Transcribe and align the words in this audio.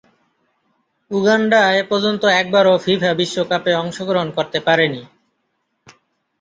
Uganda 1.11 1.61
এপর্যন্ত 1.83 2.23
একবারও 2.41 2.81
FIFA 2.83 3.11
বিশ্বকাপে 3.19 3.71
অংশগ্রহণ 3.75 4.29
করতে 4.37 4.59
পারেনি। 4.67 5.01